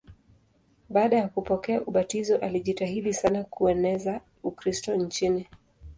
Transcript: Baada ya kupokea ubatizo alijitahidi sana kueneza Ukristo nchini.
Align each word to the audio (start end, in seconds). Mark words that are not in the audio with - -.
Baada 0.89 1.17
ya 1.17 1.27
kupokea 1.27 1.81
ubatizo 1.81 2.37
alijitahidi 2.37 3.13
sana 3.13 3.43
kueneza 3.43 4.21
Ukristo 4.43 4.95
nchini. 4.95 5.47